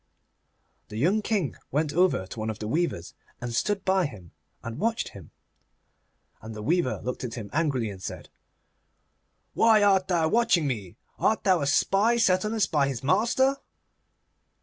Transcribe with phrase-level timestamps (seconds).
[0.87, 4.31] The young King went over to one of the weavers, and stood by him
[4.63, 5.29] and watched him.
[6.41, 8.29] And the weaver looked at him angrily, and said,
[9.53, 10.97] 'Why art thou watching me?
[11.19, 13.57] Art thou a spy set on us by our master?